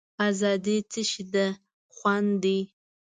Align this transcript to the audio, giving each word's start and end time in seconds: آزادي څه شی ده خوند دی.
آزادي 0.27 0.77
څه 0.91 1.01
شی 1.09 1.23
ده 1.33 1.45
خوند 1.95 2.29
دی. 2.43 2.59